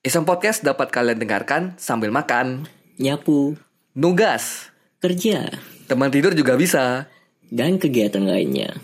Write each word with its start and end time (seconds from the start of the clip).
Iseng 0.00 0.24
Podcast 0.24 0.64
dapat 0.64 0.88
kalian 0.88 1.20
dengarkan 1.20 1.76
sambil 1.76 2.08
makan, 2.08 2.64
nyapu, 2.96 3.60
nugas, 3.92 4.72
kerja, 4.96 5.52
teman 5.92 6.08
tidur 6.08 6.32
juga 6.32 6.56
bisa. 6.56 7.04
dan 7.52 7.76
kegiatan 7.76 8.24
lainnya. 8.24 8.80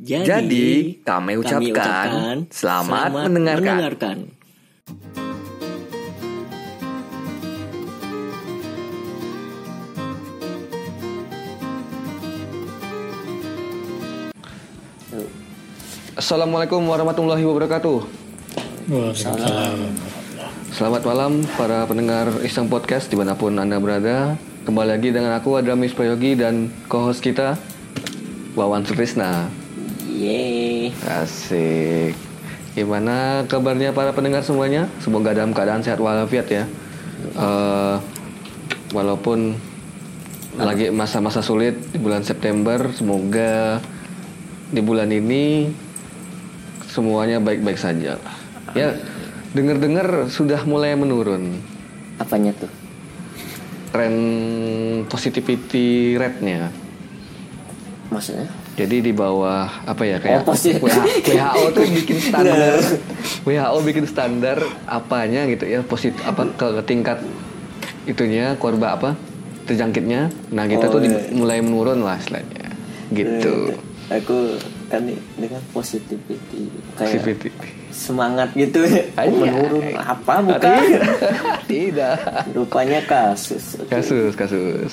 Jadi, 0.00 0.24
Jadi, 0.24 0.68
kami 1.04 1.36
ucapkan 1.36 2.48
selamat 2.48 3.28
mendengarkan. 3.28 3.68
mendengarkan. 3.84 4.16
Assalamualaikum 16.16 16.80
warahmatullahi 16.88 17.44
wabarakatuh. 17.44 18.08
Selamat 20.70 21.02
malam 21.02 21.42
para 21.58 21.82
pendengar 21.82 22.30
Iseng 22.46 22.70
Podcast 22.70 23.10
di 23.10 23.18
mana 23.18 23.34
pun 23.34 23.50
anda 23.58 23.82
berada. 23.82 24.38
Kembali 24.62 24.94
lagi 24.94 25.10
dengan 25.10 25.34
aku 25.34 25.58
Adramis 25.58 25.90
Prayogi 25.90 26.38
dan 26.38 26.70
co-host 26.86 27.26
kita 27.26 27.58
Wawan 28.54 28.86
Sutrisna. 28.86 29.50
Yeay. 30.06 30.94
Asik. 31.10 32.14
Gimana 32.78 33.42
kabarnya 33.50 33.90
para 33.90 34.14
pendengar 34.14 34.46
semuanya? 34.46 34.86
Semoga 35.02 35.34
dalam 35.34 35.50
keadaan 35.50 35.82
sehat 35.82 35.98
walafiat 35.98 36.46
ya. 36.46 36.64
Eh, 37.34 37.96
walaupun 38.94 39.58
lagi 40.54 40.94
masa-masa 40.94 41.42
sulit 41.42 41.74
di 41.90 41.98
bulan 41.98 42.22
September, 42.22 42.94
semoga 42.94 43.82
di 44.70 44.78
bulan 44.78 45.10
ini 45.10 45.66
semuanya 46.86 47.42
baik-baik 47.42 47.78
saja. 47.78 48.14
Ya, 48.70 48.94
dengar-dengar 49.50 50.06
sudah 50.28 50.62
mulai 50.62 50.94
menurun 50.94 51.58
Apanya 52.16 52.52
tuh? 52.52 52.68
tren 53.90 54.14
positivity 55.04 56.14
rate-nya. 56.14 56.70
Maksudnya? 58.08 58.46
Jadi 58.76 59.02
di 59.02 59.12
bawah 59.12 59.66
apa 59.84 60.02
ya 60.04 60.16
kayak 60.16 60.40
Oh, 60.40 60.54
WHO 60.54 61.64
tuh 61.70 61.84
bikin 61.84 62.16
standar 62.22 62.78
WHO 63.42 63.78
bikin 63.82 64.04
standar 64.06 64.58
apanya 64.84 65.44
gitu 65.46 65.64
ya 65.64 65.82
positif 65.82 66.22
apa 66.22 66.46
ke, 66.48 66.66
ke 66.70 66.82
tingkat 66.84 67.18
itunya 68.04 68.54
korban 68.56 68.94
apa 68.94 69.10
terjangkitnya. 69.66 70.30
Nah 70.50 70.64
kita 70.64 70.86
Oh, 70.86 70.92
tuh 70.92 71.00
di- 71.02 71.10
iya. 71.10 71.30
mulai 71.30 71.58
menurun 71.58 72.00
lah 72.00 72.14
istilahnya 72.16 72.70
gitu. 73.10 73.74
Aku 74.08 74.54
kan 74.90 75.06
dengan 75.38 75.62
positivity 75.70 76.66
kayak 76.98 77.14
Positivity. 77.14 77.48
semangat 77.90 78.50
gitu 78.52 78.82
Anjay. 79.14 79.38
menurun 79.46 79.86
apa 79.94 80.34
bukan 80.42 80.82
Tidak. 81.70 82.16
rupanya 82.52 83.00
kasus 83.02 83.78
Kasus 83.86 84.34
kasus. 84.34 84.92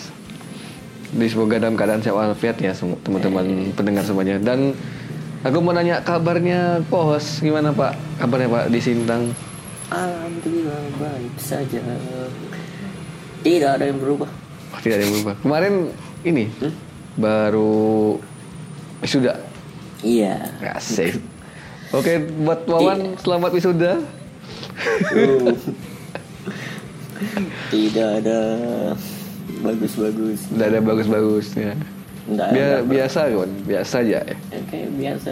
Di 1.10 1.26
semoga 1.26 1.58
dalam 1.58 1.74
keadaan 1.74 2.00
sehat 2.00 2.14
walafiat 2.14 2.58
ya 2.58 2.76
teman-teman 2.76 3.46
pendengar 3.74 4.04
semuanya 4.04 4.38
dan 4.38 4.78
aku 5.40 5.58
mau 5.58 5.72
nanya 5.72 5.98
kabarnya 6.00 6.84
pos 6.86 7.40
gimana 7.40 7.72
pak 7.72 7.92
kabarnya 8.18 8.48
pak 8.48 8.64
di 8.68 8.78
Sintang 8.78 9.32
alhamdulillah 9.88 10.78
baik 10.98 11.34
saja 11.38 11.80
tidak 13.40 13.70
ada 13.74 13.86
yang 13.86 13.98
berubah 13.98 14.28
Oh, 14.68 14.80
tidak 14.84 15.00
ada 15.00 15.04
yang 15.08 15.14
berubah. 15.16 15.36
Kemarin 15.40 15.74
ini 16.22 16.44
Hmm? 16.54 16.74
baru 17.16 18.20
wisuda. 19.00 19.40
Iya 20.00 20.36
Asik. 20.70 21.18
Oke, 21.90 22.20
buat 22.38 22.68
Wawan 22.68 23.16
selamat 23.18 23.52
wisuda. 23.54 23.94
Uh. 25.10 25.56
tidak 27.68 28.22
ada 28.22 28.40
bagus-bagus 29.60 30.40
Tidak 30.46 30.68
ada 30.68 30.80
bagus-bagusnya. 30.80 31.72
Bia- 32.28 32.84
biasa 32.84 33.32
kan, 33.32 33.52
biasa 33.64 33.94
aja 34.04 34.20
ya. 34.20 34.36
Ya, 34.52 34.60
kayak 34.68 34.90
biasa 34.94 35.32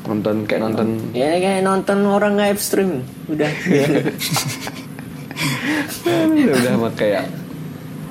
Nonton 0.00 0.36
kayak 0.42 0.60
nonton. 0.64 0.88
ya 1.12 1.30
kayak 1.38 1.62
nonton 1.62 1.98
orang 2.02 2.34
live 2.34 2.58
stream 2.58 3.04
udah 3.28 3.46
ya. 3.70 3.86
udah 6.26 6.74
mah 6.76 6.92
kayak. 6.92 7.28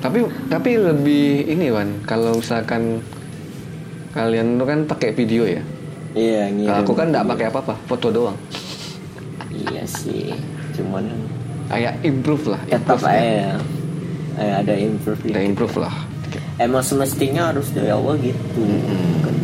Tapi 0.00 0.18
tapi 0.48 0.70
lebih 0.74 1.44
ini 1.46 1.68
Wan, 1.68 2.00
kalau 2.02 2.40
misalkan 2.40 3.04
kalian 4.10 4.56
tuh 4.56 4.66
kan 4.66 4.78
pakai 4.84 5.10
video 5.12 5.42
ya. 5.44 5.62
iya 6.12 6.50
ngirim 6.50 6.74
aku 6.76 6.92
kan 6.92 7.08
nggak 7.08 7.22
pakai 7.24 7.46
apa-apa, 7.48 7.74
foto 7.84 8.10
doang. 8.10 8.38
iya 9.48 9.82
sih 9.84 10.34
cuman 10.74 11.06
Kayak 11.70 12.02
improve 12.02 12.44
lah, 12.48 12.60
tetap 12.66 12.98
improve 12.98 13.06
ya. 13.06 13.54
eh, 14.36 14.52
ada 14.56 14.74
improve 14.74 15.20
Kita 15.22 15.38
dikit. 15.38 15.46
improve 15.46 15.76
lah. 15.78 15.94
emang 16.58 16.82
semestinya 16.82 17.42
harus 17.48 17.70
dari 17.70 17.88
awal 17.88 18.18
gitu 18.18 18.62
Kan. 19.22 19.34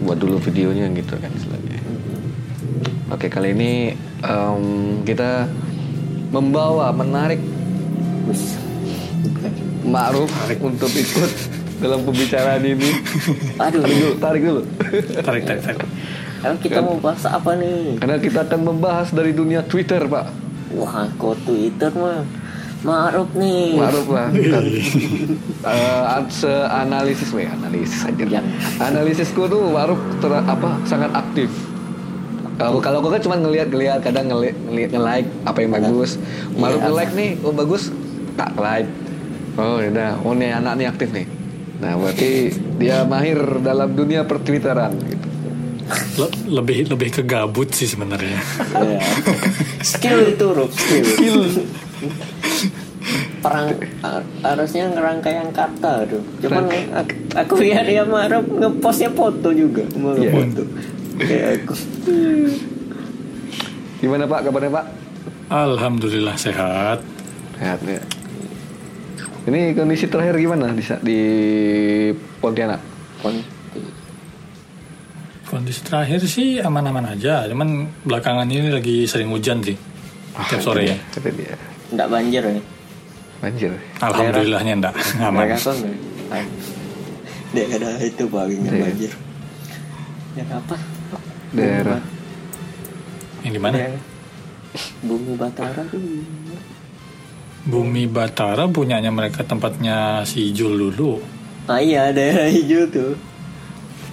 buat 0.00 0.16
dulu 0.16 0.38
videonya 0.40 0.86
gitu 0.92 1.14
kan 1.14 1.30
istilahnya. 1.30 1.82
Oke 3.10 3.26
kali 3.26 3.50
ini 3.50 3.72
em, 4.22 4.64
kita 5.02 5.50
membawa 6.30 6.88
menarik. 6.90 7.42
Ma'ruf 9.82 10.30
untuk 10.62 10.88
ikut 10.88 11.30
dalam 11.80 12.00
pembicaraan 12.02 12.62
ini. 12.62 12.90
aduh 13.56 13.80
Tarik 13.80 13.90
dulu, 13.90 14.10
tarik 14.18 14.42
dulu. 14.42 14.62
tarik 15.18 15.42
tarik 15.44 15.62
tarik 15.64 15.80
Emang 16.40 16.56
kita 16.56 16.80
mau 16.80 16.96
bahas 16.96 17.20
apa 17.24 17.52
nih 17.52 18.00
Karena 18.00 18.16
kita 18.16 18.40
akan 18.42 18.60
membahas 18.66 19.08
dari 19.10 19.32
dunia 19.32 19.60
Twitter, 19.62 20.00
Pak. 20.00 20.26
wah 20.70 21.04
kok 21.10 21.36
Twitter 21.42 21.90
mah 21.92 22.24
Ma'ruf 22.80 23.28
nih 23.34 23.76
Ma'ruf 23.76 24.08
lah. 24.08 24.32
Kan. 24.52 24.64
Eh, 25.60 26.64
analisis, 26.72 27.28
weh, 27.30 27.44
analisis 27.44 28.08
aja. 28.08 28.24
Yang- 28.24 28.48
Analisisku 28.78 29.44
tuh 29.44 29.68
Ma'ruf 29.68 30.00
ter, 30.16 30.32
apa 30.32 30.80
sangat 30.84 31.12
aktif. 31.12 31.52
Kalau 32.56 32.76
kalau 32.76 33.00
aku 33.00 33.08
kan 33.10 33.20
cuma 33.20 33.36
ngelihat-ngelihat 33.36 34.00
kadang 34.00 34.28
ngelihat 34.28 34.56
ngelihat 34.64 34.90
nge-like 34.92 35.28
apa 35.44 35.58
yang 35.60 35.72
bagus. 35.74 36.16
Ma'ruf 36.54 36.76
Iya. 36.78 36.84
nge-like 36.88 37.12
nih, 37.12 37.30
oh 37.40 37.52
bagus, 37.52 37.82
tak 38.32 38.52
like. 38.56 38.88
Oh 39.56 39.76
udah, 39.76 40.16
oh 40.18 40.32
nih 40.32 40.50
anak 40.54 40.72
nih 40.76 40.86
aktif 40.86 41.08
nih. 41.10 41.28
Nah 41.80 41.96
berarti 41.96 42.30
dia 42.76 43.02
mahir 43.02 43.36
dalam 43.58 43.90
dunia 43.90 44.22
pertwitteran 44.22 44.92
gitu. 45.00 45.26
Le- 46.16 46.36
lebih 46.52 46.86
lebih 46.86 47.10
ke 47.10 47.22
gabut 47.24 47.66
sih 47.68 47.84
sebenarnya 47.84 48.38
Iya. 48.70 49.00
skill 49.90 50.22
itu 50.28 50.46
Rup 50.46 50.70
skill 50.70 51.50
perang 53.40 53.74
har- 53.98 54.28
harusnya 54.44 54.86
ngerangkaian 54.88 55.50
kata 55.50 56.06
tuh 56.06 56.22
cuman 56.38 56.70
aku, 56.94 57.12
aku 57.34 57.52
lihat 57.58 57.84
dia 57.84 58.04
Ma'ruf 58.04 58.46
ngepostnya 58.46 59.10
foto 59.10 59.50
juga 59.50 59.82
mau 59.96 60.14
Iya. 60.14 60.30
foto 60.30 60.62
kayak 61.18 61.48
aku 61.58 61.74
Gimana 63.98 64.24
Pak 64.24 64.40
kabarnya 64.42 64.72
Pak? 64.72 64.86
alhamdulillah 65.50 66.36
sehat 66.36 67.02
Sehat 67.56 67.80
ya. 67.82 68.00
Ini 69.40 69.72
kondisi 69.72 70.04
terakhir 70.06 70.36
gimana 70.36 70.72
di 70.72 70.82
di 71.00 71.18
Pontianak? 72.40 72.80
kondisi 75.50 75.82
terakhir 75.82 76.22
sih 76.22 76.62
aman-aman 76.62 77.10
aja 77.10 77.42
cuman 77.50 77.90
belakangan 78.06 78.46
ini 78.46 78.70
lagi 78.70 79.02
sering 79.02 79.34
hujan 79.34 79.58
sih 79.58 79.74
tiap 80.46 80.62
sore 80.62 80.86
ya 80.86 80.96
Kata 81.10 81.26
dia. 81.26 81.58
nggak 81.90 82.06
banjir 82.06 82.42
ya 82.46 82.62
Banjir. 83.42 83.70
alhamdulillahnya 83.98 84.72
enggak 84.78 84.94
aman 85.18 85.50
kan 85.50 85.58
ah, 86.30 86.44
daerah 87.50 87.98
itu 87.98 88.24
paling 88.30 88.58
nggak 88.62 88.74
Iya. 88.78 88.84
banjir 88.86 89.12
ya 90.38 90.44
apa 90.54 90.76
Daerah. 91.50 92.00
yang 93.42 93.52
di 93.52 93.60
mana 93.60 93.76
bumi 95.02 95.34
batara 95.34 95.82
tuh 95.90 95.98
bumi 97.66 98.08
batara 98.08 98.64
punyanya 98.66 99.12
mereka 99.12 99.44
tempatnya 99.44 100.24
si 100.24 100.52
Jul 100.56 100.78
dulu 100.78 101.20
ah 101.68 101.80
iya 101.80 102.08
daerah 102.10 102.48
hijau 102.48 102.88
tuh 102.88 103.12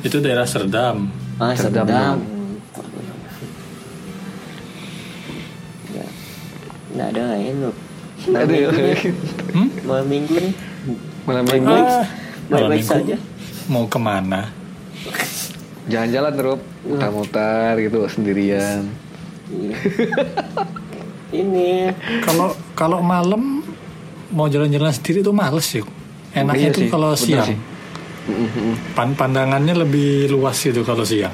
itu 0.03 0.17
daerah 0.19 0.43
Serdam 0.43 1.07
ah 1.39 1.53
Sedap, 1.55 1.87
sedang 1.87 2.17
Ya. 5.87 6.05
nggak 6.93 7.07
ada 7.15 7.23
lain 7.33 7.55
loh 7.63 7.75
malam 8.27 8.43
Aduh. 8.43 8.53
minggu 8.53 8.75
nih 8.75 8.97
hmm? 9.55 9.67
malam 9.87 10.07
minggu 10.07 10.35
nih 10.35 10.55
Malam 11.27 11.43
minggu. 11.43 11.75
Ah, 11.75 12.07
malam 12.47 12.69
minggu 12.71 12.87
saja 12.87 13.15
mau 13.67 13.83
ke 13.91 13.99
mana 13.99 14.47
jalan-jalan 15.87 16.35
Rup. 16.39 16.61
Mutar-mutar 16.87 17.79
gitu 17.79 18.03
sendirian. 18.07 18.87
Iya. 19.51 19.75
ini 21.33 21.91
kalau 22.23 22.55
kalau 22.71 22.99
malam 23.03 23.59
mau 24.31 24.47
jalan-jalan 24.47 24.91
sendiri 24.91 25.19
tuh 25.19 25.35
males 25.35 25.65
sih 25.65 25.83
enaknya 26.31 26.69
Iya 26.69 26.75
tuh 26.75 26.83
sih, 26.83 26.89
kalau 26.91 27.09
siang 27.15 27.47
sih. 27.47 27.57
Pan 28.91 29.15
pandangannya 29.15 29.87
lebih 29.87 30.27
luas 30.29 30.59
gitu 30.59 30.83
kalau 30.83 31.03
siang 31.03 31.31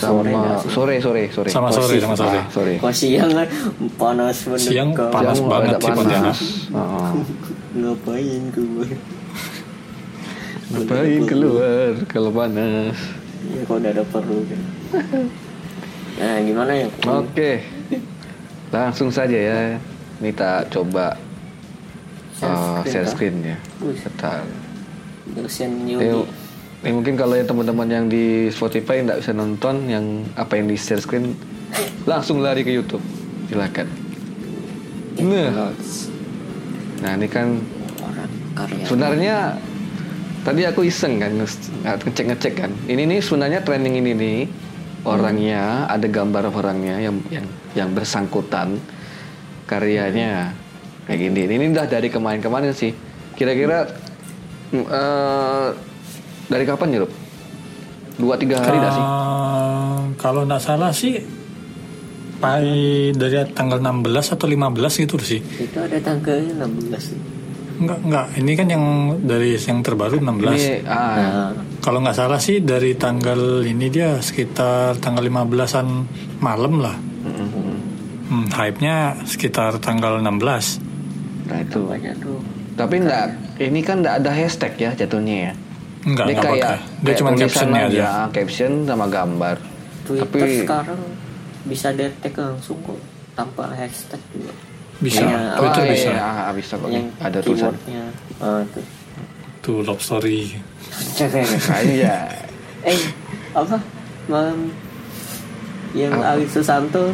sama 0.00 0.24
sore 0.64 0.96
sore 0.96 1.28
sore. 1.28 1.48
Sama 1.52 1.68
sore, 1.68 2.00
sama 2.00 2.16
sore. 2.16 2.40
Ah, 2.40 2.48
sore. 2.48 2.80
Kok 2.80 2.88
siang 2.88 3.36
kan 3.36 3.44
panas 4.00 4.48
bener 4.48 4.56
Siang 4.64 4.88
panas 4.96 5.36
Siang 5.36 5.50
banget 5.52 5.76
sih 5.76 5.92
Pontianak. 5.92 6.24
panas. 6.24 6.38
Heeh. 6.72 7.10
Ngapain 7.84 8.42
gue? 8.48 8.88
Ngapain 10.72 11.22
keluar 11.28 11.92
kalau 12.08 12.30
panas? 12.32 12.96
Ya 13.52 13.60
kok 13.68 13.76
udah 13.76 13.90
ada 13.92 14.04
perlu 14.08 14.40
kan. 14.48 14.62
Nah 16.16 16.36
gimana 16.48 16.72
ya? 16.72 16.86
Oke. 17.04 17.52
Langsung 18.70 19.10
saja 19.10 19.34
ya. 19.34 19.60
Kita 20.20 20.66
coba 20.68 21.16
uh, 22.44 22.80
share 22.84 23.08
screen 23.08 23.36
ya. 23.42 23.56
Bentar. 24.04 24.44
Ini, 25.96 26.06
ini 26.80 26.90
mungkin 26.92 27.14
kalau 27.14 27.34
yang 27.36 27.46
teman-teman 27.46 27.88
yang 27.88 28.06
di 28.06 28.48
Spotify 28.48 29.00
nggak 29.00 29.20
bisa 29.20 29.32
nonton 29.32 29.86
yang 29.86 30.04
apa 30.34 30.56
yang 30.56 30.66
di 30.66 30.76
share 30.76 31.00
screen 31.00 31.32
langsung 32.04 32.40
lari 32.40 32.60
ke 32.60 32.70
YouTube. 32.70 33.02
Silakan. 33.48 33.88
Nah, 35.20 35.70
nah 37.00 37.12
ini 37.16 37.28
kan 37.28 37.60
sebenarnya 38.84 39.36
tadi 40.40 40.62
aku 40.64 40.80
iseng 40.84 41.20
kan 41.20 41.32
nge- 41.36 41.72
ngecek 41.84 42.26
ngecek 42.32 42.54
kan. 42.56 42.70
Ini 42.88 43.02
nih 43.04 43.20
sebenarnya 43.20 43.60
trending 43.60 44.00
ini 44.00 44.12
nih 44.16 44.38
orangnya 45.04 45.88
ada 45.88 46.06
gambar 46.06 46.52
orangnya 46.52 47.00
yang 47.00 47.16
yang 47.32 47.46
yang 47.72 47.88
bersangkutan 47.96 48.76
karyanya 49.64 50.52
kayak 51.06 51.18
gini. 51.30 51.40
Ini 51.46 51.64
udah 51.72 51.86
dari 51.86 52.08
kemarin-kemarin 52.10 52.74
sih. 52.74 52.92
Kira-kira 53.38 53.88
mm, 54.74 54.84
eh, 54.84 55.68
dari 56.50 56.64
kapan 56.66 56.94
ya, 56.94 56.98
Rob? 57.06 57.12
Dua 58.20 58.34
tiga 58.36 58.60
hari 58.60 58.78
dah 58.82 58.92
sih. 58.92 59.06
Kalau 60.20 60.44
nggak 60.44 60.62
salah 60.62 60.92
sih 60.92 61.16
pai 62.40 63.12
dari 63.12 63.36
tanggal 63.52 63.78
16 63.84 64.34
atau 64.36 64.46
15 64.48 65.02
gitu 65.04 65.16
sih. 65.20 65.40
Itu 65.40 65.76
ada 65.76 65.96
tanggalnya 66.00 66.64
16. 66.64 67.80
Enggak, 67.80 67.98
enggak. 68.04 68.26
Ini 68.36 68.52
kan 68.56 68.66
yang 68.68 68.84
dari 69.24 69.56
yang 69.56 69.80
terbaru 69.80 70.20
16. 70.20 70.52
Ini 70.52 70.84
ah, 70.84 71.16
Nah, 71.16 71.48
Kalau 71.80 72.04
nggak 72.04 72.16
salah 72.16 72.36
sih 72.36 72.60
dari 72.60 72.92
tanggal 72.92 73.64
ini 73.64 73.88
dia 73.88 74.20
sekitar 74.20 75.00
tanggal 75.00 75.24
15-an 75.24 75.86
malam 76.44 76.76
lah. 76.76 76.96
Hmm, 78.30 78.46
hype-nya 78.52 79.26
sekitar 79.26 79.80
tanggal 79.82 80.20
16. 80.22 80.78
nah 81.50 81.58
itu. 81.58 81.82
banyak 81.82 82.14
tuh. 82.22 82.38
Tapi 82.78 83.02
enggak, 83.02 83.58
ini 83.58 83.80
kan 83.82 84.06
enggak 84.06 84.22
ada 84.22 84.30
hashtag 84.30 84.72
ya 84.78 84.90
jatuhnya 84.94 85.50
ya. 85.50 85.52
Enggak, 86.06 86.26
Dia 86.30 86.34
enggak 86.38 86.44
kayak, 86.46 86.62
pakai. 86.62 86.78
Dia 86.78 87.04
kayak 87.04 87.18
cuma 87.18 87.30
captionnya 87.34 87.82
aja. 87.90 88.04
caption 88.30 88.72
sama 88.86 89.06
gambar. 89.10 89.56
Twitter 90.06 90.24
Tapi 90.30 90.40
sekarang 90.62 91.00
bisa 91.66 91.88
detect 91.92 92.36
langsung 92.38 92.78
kok 92.86 93.00
tanpa 93.34 93.64
hashtag 93.74 94.22
juga. 94.30 94.52
Bisa, 95.00 95.24
Kayak 95.24 95.56
Twitter 95.56 95.82
oh, 95.82 95.88
bisa. 95.88 96.10
Iya, 96.12 96.22
ah, 96.22 96.52
bisa 96.52 96.72
kok. 96.76 96.88
Yang 96.92 97.06
Ada 97.18 97.38
tulisan. 97.40 97.72
keywordnya. 97.72 98.04
Ah, 98.38 98.62
tuh. 98.68 98.84
Tuh 99.60 99.84
love 99.84 100.00
story. 100.00 100.56
Iya. 101.80 102.16
eh, 102.82 103.00
apa? 103.52 103.76
Malam 104.26 104.72
yang 105.92 106.12
Apa? 106.14 106.40
Susanto. 106.46 107.12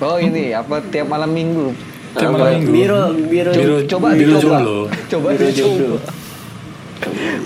Oh 0.00 0.16
ini 0.16 0.52
apa 0.52 0.80
tiap 0.88 1.06
malam 1.06 1.28
minggu? 1.28 1.76
Tiap 2.16 2.32
malam 2.32 2.56
minggu. 2.56 2.72
Biro, 2.72 3.02
biro, 3.28 3.52
Biro, 3.52 3.76
Coba 3.84 4.16
biro 4.16 4.32
dicoba. 4.32 4.40
jomblo. 4.40 4.78
Coba 5.06 5.28
biro 5.36 5.48
jodoh. 5.52 5.98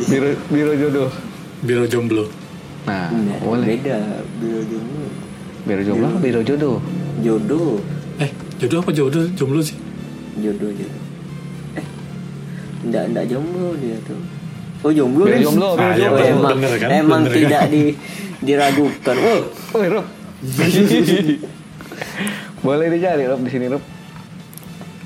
Biro, 0.06 0.28
biro 0.48 0.72
jodoh. 0.76 1.10
Biro 1.60 1.84
jomblo. 1.84 2.24
Nah, 2.84 3.08
Nah, 3.10 3.38
boleh. 3.40 3.66
Beda, 3.66 3.98
biro 4.38 4.60
jodoh. 4.62 5.08
Biro 5.64 5.82
jomblo, 5.82 6.06
apa 6.06 6.18
biro 6.20 6.40
jodoh. 6.40 6.76
Jodoh, 7.18 7.80
Eh, 8.20 8.30
jodoh 8.60 8.78
apa 8.78 8.90
jodoh 8.92 9.24
jomblo 9.34 9.58
sih? 9.58 9.74
jodoh, 10.38 10.70
jodoh. 10.70 11.02
Enggak, 12.84 13.04
enggak 13.08 13.24
jomblo 13.26 13.72
dia 13.76 13.96
tuh. 14.04 14.20
Oh 14.84 14.92
jomblo 14.92 15.24
nih? 15.24 15.40
jomblo, 15.40 15.68
Ah, 15.74 15.88
Oh, 15.88 15.92
jomblo. 15.94 16.20
emang, 16.20 16.52
bener 16.54 16.72
kan? 16.76 16.88
emang 16.92 17.22
Bener 17.24 17.32
kan? 17.32 17.38
tidak 17.40 17.62
di, 17.68 17.82
diragukan. 18.42 19.16
Oh, 19.18 19.40
Woi, 19.72 19.88
Rob. 19.88 20.06
boleh 22.60 22.86
dicari 22.88 23.24
Rob 23.24 23.40
di 23.40 23.50
sini 23.50 23.66
Rob. 23.66 23.82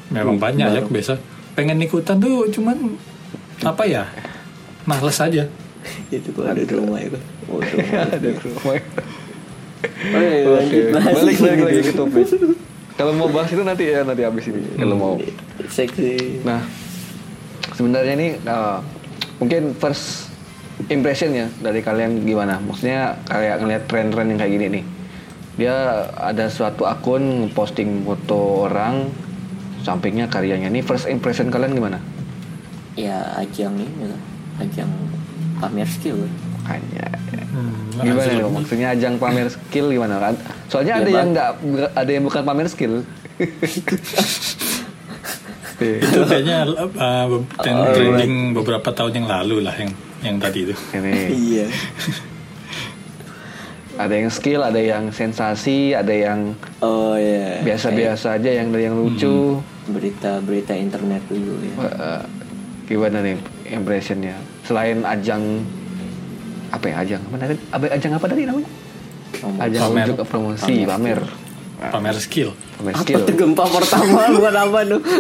Memang 0.09 0.37
banyak 0.37 0.67
ya 0.69 0.83
biasa. 0.83 1.15
Pengen 1.53 1.79
ikutan 1.79 2.19
tuh 2.19 2.47
cuman 2.49 2.97
apa 3.63 3.83
ya? 3.85 4.03
Males 4.83 5.19
aja. 5.19 5.45
itu 6.11 6.29
kok 6.33 6.45
ada 6.45 6.59
di 6.59 6.75
rumah 6.75 6.99
itu. 6.99 7.19
Oh, 7.47 7.61
di 7.63 7.71
rumah. 7.73 8.03
Ada 8.09 8.31
rumah. 8.35 8.75
Oh, 10.19 10.59
iya, 10.59 10.91
bahas. 10.91 11.13
balik 11.15 11.37
balik 11.39 11.61
lagi 11.63 11.81
ke 11.85 11.93
topik. 11.95 12.27
Kalau 12.99 13.15
mau 13.15 13.31
bahas 13.31 13.47
itu 13.47 13.63
nanti 13.63 13.87
ya 13.87 14.03
nanti 14.03 14.27
habis 14.27 14.51
ini 14.51 14.59
kalau 14.75 14.99
mau. 14.99 15.15
Seksi. 15.71 16.43
Nah, 16.43 16.59
sebenarnya 17.73 18.13
ini 18.15 18.29
uh, 18.45 18.79
mungkin 19.39 19.75
first 19.75 20.29
impression 20.87 21.35
ya 21.35 21.47
dari 21.59 21.81
kalian 21.81 22.23
gimana? 22.23 22.61
Maksudnya 22.61 23.19
kayak 23.27 23.57
ngeliat 23.61 23.83
tren-tren 23.87 24.31
yang 24.31 24.39
kayak 24.39 24.53
gini 24.55 24.67
nih. 24.71 24.85
Dia 25.59 25.75
ada 26.15 26.47
suatu 26.47 26.87
akun 26.87 27.51
posting 27.51 28.07
foto 28.07 28.71
orang, 28.71 29.11
sampingnya 29.83 30.31
karyanya. 30.31 30.71
Ini 30.71 30.81
first 30.81 31.11
impression 31.11 31.51
kalian 31.51 31.75
gimana? 31.75 31.99
Ya 32.95 33.19
ajang 33.35 33.75
ini 33.75 34.07
lah, 34.07 34.21
ajang 34.63 34.91
pamer 35.59 35.89
skill. 35.89 36.31
Hanya 36.67 37.11
Hmm, 37.49 37.73
gimana 37.97 38.45
loh? 38.45 38.53
Maksudnya 38.61 38.93
ajang 38.93 39.17
pamer 39.17 39.49
skill 39.49 39.89
gimana 39.89 40.21
kan? 40.21 40.35
Soalnya 40.69 40.95
Ya, 40.95 41.03
ada 41.03 41.09
Bang. 41.09 41.17
yang 41.17 41.29
nggak 41.33 41.49
ada 41.97 42.11
yang 42.13 42.25
bukan 42.29 42.43
pamer 42.45 42.69
skill. 42.69 42.95
Itu 46.05 46.21
kayaknya 46.27 46.67
uh, 46.67 47.27
trend- 47.57 47.95
trending 47.95 48.35
beberapa 48.53 48.91
tahun 48.91 49.23
yang 49.23 49.27
lalu 49.31 49.63
lah 49.63 49.75
yang 49.79 49.91
yang 50.19 50.37
tadi 50.37 50.67
itu. 50.67 50.75
Ini. 50.93 51.13
Iya. 51.49 51.67
ada 53.99 54.15
yang 54.15 54.31
skill, 54.31 54.63
ada 54.63 54.79
yang 54.79 55.11
sensasi, 55.11 55.91
ada 55.91 56.11
yang 56.11 56.55
Oh 56.79 57.19
ya. 57.19 57.63
biasa-biasa 57.63 58.39
aja 58.39 58.51
yang 58.53 58.71
ada 58.71 58.81
yang 58.81 58.95
lucu. 58.95 59.59
Berita-berita 59.91 60.75
internet 60.75 61.23
dulu 61.27 61.59
ya. 61.63 61.75
Eh, 61.83 62.23
gimana 62.87 63.23
nih 63.23 63.39
impressionnya? 63.69 64.39
Selain 64.63 65.03
ajang 65.03 65.67
apa 66.71 66.85
ya 66.87 66.95
ajang? 67.03 67.23
Apa 67.27 67.37
tadi? 67.41 67.55
Ajang 67.91 68.13
apa 68.15 68.27
tadi 68.27 68.43
namanya? 68.47 68.71
Ajang 69.59 69.83
Pamer. 69.91 70.07
unjuk 70.07 70.19
promosi 70.27 70.75
pamer. 70.87 71.19
Pamer 71.19 71.48
skill. 72.19 72.51
pamer 72.77 72.93
Apa 72.93 73.01
skill 73.03 73.21
tuh 73.23 73.35
gempa 73.35 73.65
pertama 73.65 74.21
bukan 74.37 74.55
apa 74.57 74.79
tuh? 74.85 75.01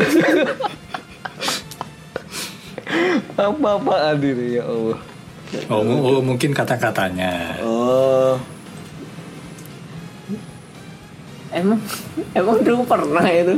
apa 3.38 3.68
apaan 3.72 4.16
ini 4.18 4.56
ya 4.56 4.64
Allah 4.64 4.98
Oh, 5.72 5.80
mu- 5.80 6.04
oh, 6.04 6.20
mungkin 6.20 6.52
kata-katanya. 6.52 7.56
Oh. 7.64 8.36
Emang 11.48 11.80
emang 12.36 12.60
dulu 12.60 12.84
pernah 12.84 13.24
itu? 13.24 13.56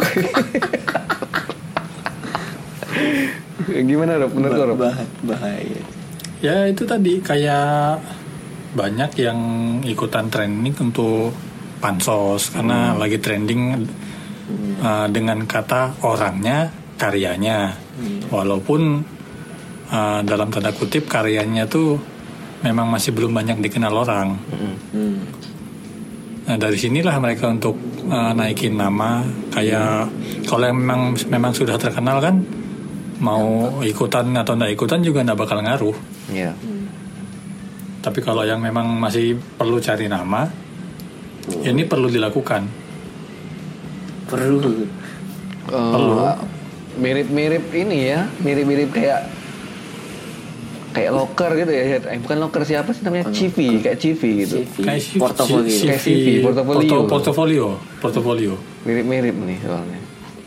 gimana 3.84 4.16
Rob 4.16 4.32
menurut 4.32 4.56
Rob 4.56 4.80
Bah- 4.80 5.04
bahaya. 5.20 5.80
Ya 6.40 6.64
itu 6.64 6.88
tadi 6.88 7.20
kayak 7.20 8.00
banyak 8.72 9.10
yang 9.16 9.40
ikutan 9.84 10.28
trending 10.28 10.76
untuk 10.78 11.32
pansos 11.78 12.52
karena 12.52 12.96
lagi 12.96 13.20
trending 13.20 13.62
uh, 14.80 15.06
dengan 15.12 15.44
kata 15.44 16.00
orangnya 16.04 16.72
karyanya 16.96 17.76
walaupun 18.32 19.04
uh, 19.92 20.20
dalam 20.24 20.48
tanda 20.48 20.72
kutip 20.72 21.06
karyanya 21.06 21.68
tuh 21.68 22.00
memang 22.64 22.88
masih 22.88 23.12
belum 23.12 23.36
banyak 23.36 23.60
dikenal 23.60 23.92
orang. 23.92 24.40
Hmm. 24.92 25.18
Nah 26.46 26.56
dari 26.56 26.78
sinilah 26.78 27.16
mereka 27.20 27.50
untuk 27.50 27.76
uh, 28.08 28.32
naikin 28.32 28.78
nama 28.78 29.22
kayak 29.52 30.08
kalau 30.46 30.64
yang 30.64 30.78
memang 30.78 31.00
memang 31.28 31.52
sudah 31.52 31.76
terkenal 31.76 32.22
kan 32.22 32.40
mau 33.20 33.80
ikutan 33.80 34.28
atau 34.36 34.56
nggak 34.56 34.72
ikutan 34.76 35.00
juga 35.04 35.24
nggak 35.24 35.38
bakal 35.38 35.58
ngaruh. 35.60 35.96
Iya 36.32 36.52
Tapi 38.04 38.22
kalau 38.22 38.46
yang 38.46 38.62
memang 38.62 38.86
masih 39.02 39.34
perlu 39.58 39.82
cari 39.82 40.06
nama, 40.06 40.46
ini 41.62 41.82
perlu 41.82 42.06
dilakukan. 42.06 42.62
Perlu. 44.26 44.72
Eh, 45.66 46.34
mirip-mirip 46.96 47.64
ini 47.72 48.08
ya 48.08 48.24
mirip-mirip 48.38 48.88
kayak 48.88 49.28
kayak 50.90 51.12
locker 51.12 51.50
gitu 51.54 51.68
ya 51.68 51.82
eh, 52.00 52.18
bukan 52.18 52.36
locker 52.40 52.62
siapa 52.64 52.88
sih 52.90 53.04
namanya 53.04 53.28
CV 53.28 53.84
kayak 53.84 53.98
CV 54.00 54.22
gitu 54.42 54.56
Kayak 54.80 55.02
portofolio. 55.20 55.76
Kayak 55.84 56.00
CV, 56.00 56.26
portofolio. 56.40 56.80
porto- 56.80 57.06
portofolio, 57.06 57.66
portofolio. 58.00 58.52
mirip-mirip 58.82 59.36
nih 59.36 59.58
soalnya 59.60 59.98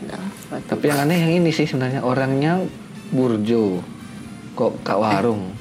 Nah? 0.02 0.24
Tapi 0.58 0.84
yang 0.84 1.06
aneh 1.06 1.18
yang 1.20 1.32
ini 1.38 1.50
sih 1.50 1.62
sebenarnya 1.62 2.02
orangnya 2.02 2.58
burjo, 3.08 3.78
kok 4.52 4.82
kak 4.82 4.98
warung, 4.98 5.54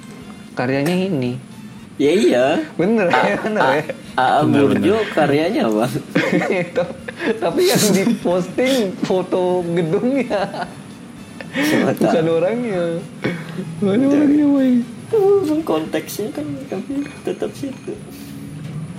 karyanya 0.56 0.96
ini 0.96 1.38
Ya 2.00 2.12
iya. 2.16 2.46
Bener 2.80 3.12
ya, 3.12 3.36
bener 3.44 3.60
ya. 3.60 3.84
AA 4.16 4.42
Burjo 4.48 4.98
karyanya 5.12 5.68
apa? 5.68 5.86
Itu. 6.48 6.84
Tapi 7.44 7.62
yang 7.68 7.84
diposting 7.92 8.96
foto 9.04 9.60
gedungnya, 9.68 10.64
bukan 12.00 12.26
orangnya. 12.32 13.04
Bukan 13.84 14.00
orangnya, 14.08 14.46
boy. 14.48 14.72
Konteksnya 15.68 16.32
kan 16.32 16.48
tapi 16.72 17.04
tetap 17.28 17.52
situ. 17.52 17.92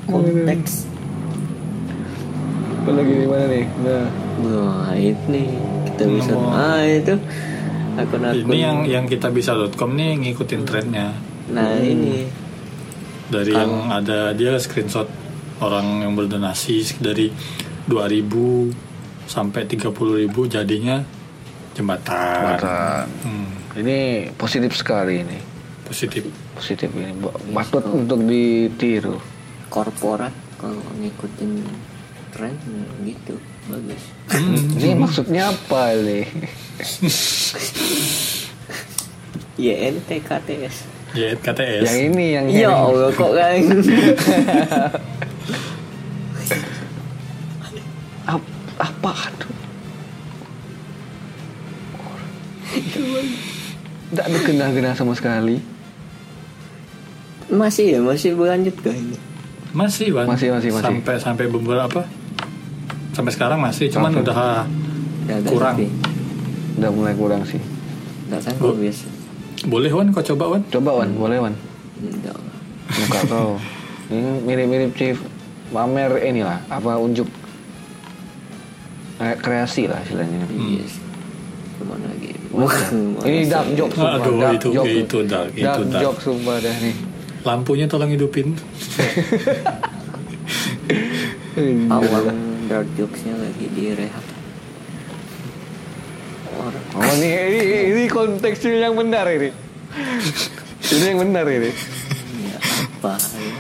Konteks. 0.04 0.84
Apa 2.84 2.90
lagi 2.96 3.12
di 3.16 3.26
mana 3.28 3.46
nih? 3.48 3.64
Nah, 3.80 4.06
Wah 4.44 4.92
ini 4.96 5.44
kita 5.88 6.02
bisa. 6.04 6.32
Ah 6.52 6.84
itu 6.84 7.16
akun-akun. 7.96 8.44
Ini 8.44 8.58
yang 8.60 8.78
yang 8.84 9.04
kita 9.08 9.32
bisa.com 9.32 9.96
nih 9.96 10.20
ngikutin 10.20 10.62
trennya 10.68 11.16
Nah 11.50 11.76
ini 11.82 12.30
dari 13.30 13.54
yang 13.54 13.88
ada 13.88 14.34
dia 14.34 14.58
screenshot 14.58 15.06
orang 15.62 16.02
yang 16.02 16.12
berdonasi 16.12 16.98
dari 16.98 17.30
2000 17.86 18.74
sampai 19.24 19.62
30.000 19.64 20.26
jadinya 20.46 21.00
jembatan. 21.72 22.42
Mata. 22.44 23.06
Hmm, 23.22 23.50
Ini 23.78 24.30
positif 24.34 24.74
sekali 24.74 25.22
ini. 25.22 25.38
positif. 25.86 26.26
Positif 26.54 26.86
ini. 26.92 27.14
Patut 27.50 27.82
untuk 27.88 28.20
ditiru. 28.22 29.18
korporat 29.66 30.34
kalau 30.58 30.82
ngikutin 30.98 31.62
tren 32.30 32.54
gitu 33.06 33.38
bagus. 33.66 34.02
Ini 34.74 34.98
maksudnya 35.02 35.50
apa 35.50 35.94
nih? 35.94 36.26
YNTKTS. 39.60 40.99
Ya 41.10 41.34
KTS. 41.34 41.82
Yang 41.84 41.98
ini 42.08 42.26
yang 42.30 42.46
Ya 42.48 42.58
yang- 42.64 42.78
Allah 42.86 43.10
kok 43.10 43.32
kan. 43.32 43.54
Ap- 48.26 48.52
apa 48.78 49.12
tuh? 49.36 49.52
Tidak 54.10 54.24
ada 54.24 54.38
kena-kena 54.40 54.90
sama 54.92 55.12
sekali. 55.12 55.58
masih 57.50 57.86
ya 57.88 58.00
masih 58.00 58.38
berlanjut 58.38 58.78
kah 58.78 58.94
ini? 58.94 59.18
Masih, 59.72 60.14
Wan. 60.14 60.22
Masih, 60.24 60.54
masih, 60.54 60.70
masih. 60.70 60.86
Sampai 60.86 61.18
sampai 61.18 61.46
beberapa 61.46 62.06
sampai 63.10 63.32
sekarang 63.32 63.58
masih, 63.58 63.90
cuman 63.90 64.10
Sampai. 64.12 64.22
udah 64.22 64.34
Udah 65.20 65.36
agak 65.36 65.50
Kurang. 65.50 65.74
sepi. 65.74 65.86
Udah 66.78 66.90
mulai 66.90 67.14
kurang 67.14 67.42
sih. 67.42 67.58
Nggak 68.26 68.40
sanggup 68.40 68.74
biasa. 68.76 69.06
Boleh 69.66 69.90
Wan 69.92 70.08
kau 70.12 70.24
coba 70.24 70.56
Wan. 70.56 70.62
Coba 70.68 70.90
Wan, 71.02 71.10
boleh 71.12 71.38
Wan. 71.40 71.54
Muka 72.90 73.20
kau. 73.28 73.60
Ini 74.10 74.42
mirip-mirip 74.42 74.92
Chief 74.96 75.18
pamer 75.70 76.10
inilah 76.26 76.58
apa 76.66 76.98
unjuk 76.98 77.30
kayak 79.20 79.38
kreasi 79.38 79.86
lah 79.86 80.00
istilahnya. 80.02 80.48
Iya 80.50 80.82
sih. 80.88 81.02
Ke 81.78 81.82
mana 81.86 82.04
lagi? 82.10 82.30
Bukan. 82.50 83.20
Ini 83.22 83.40
dark 83.46 83.68
joke 83.78 83.94
sumpah. 83.94 84.18
Aduh, 84.18 84.34
dark 84.40 84.54
itu- 84.58 84.72
joke. 84.74 84.88
itu 84.90 85.18
dark, 85.28 85.50
itu 85.54 85.62
dark 85.62 85.86
dark. 85.86 86.02
joke 86.02 86.20
sumpah 86.20 86.56
dah 86.58 86.76
nih. 86.80 86.96
Lampunya 87.40 87.86
tolong 87.86 88.10
hidupin. 88.10 88.52
Awal 91.90 92.24
dark 92.66 92.88
jokesnya 92.98 93.34
lagi 93.38 93.66
direhab. 93.70 94.24
Oh 96.90 97.06
ini, 97.14 97.28
ini, 97.30 97.60
ini 97.94 98.02
konteksnya 98.06 98.82
yang 98.82 98.98
benar 98.98 99.26
ini. 99.30 99.50
ini 100.90 101.04
yang 101.06 101.20
benar 101.22 101.46
ini. 101.46 101.70
ya 101.70 102.56
apa 102.58 103.12
ya? 103.38 103.56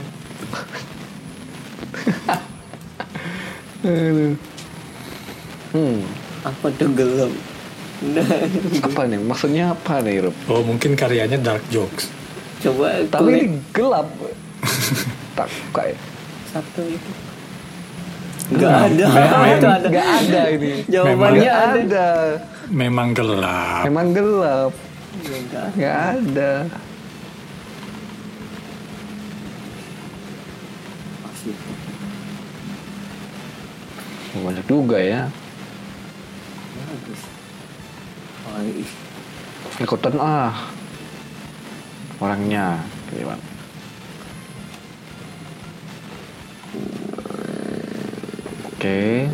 Aduh. 3.80 4.34
Hmm, 5.70 6.02
Apa 6.42 6.66
tuh 6.74 6.90
gelap? 6.92 7.32
Nah, 8.00 8.26
apa 8.82 9.00
nih? 9.06 9.20
Maksudnya 9.22 9.64
apa 9.70 10.02
nih, 10.02 10.26
Rup? 10.26 10.36
Oh, 10.50 10.64
mungkin 10.66 10.98
karyanya 10.98 11.38
dark 11.38 11.62
jokes. 11.70 12.10
coba 12.60 12.92
Tapi 13.08 13.30
ini 13.30 13.56
gelap. 13.72 14.08
tak 15.38 15.48
kayak 15.72 15.96
satu 16.50 16.82
itu. 16.84 17.12
Nggak 18.52 18.74
ada. 18.90 19.06
Itu 19.54 19.68
ada. 19.70 19.86
nggak 19.88 20.08
ada 20.26 20.42
ini. 20.50 20.70
Jawabannya 20.90 21.52
ada. 21.54 22.08
Memang 22.70 23.10
gelap. 23.18 23.82
Emang 23.82 24.14
gelap. 24.14 24.70
Ya, 25.26 25.58
nggak 25.74 25.98
ada. 26.22 26.52
Banyak 34.38 34.66
juga 34.70 35.02
ya. 35.02 35.26
Ikutan 39.82 40.14
ah. 40.22 40.54
Orangnya. 42.22 42.78
Gimana? 43.10 43.42
Oke. 48.70 49.26